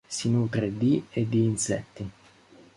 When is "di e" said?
0.75-1.29